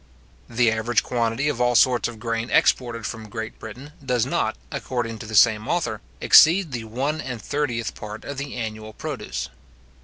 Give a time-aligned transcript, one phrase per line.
[0.49, 5.19] The average quantity of all sorts of grain exported from Great Britain does not, according
[5.19, 9.49] to the same author, exceed the one and thirtieth part of the annual produce.